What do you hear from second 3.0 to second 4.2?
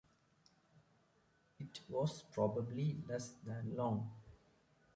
less than long.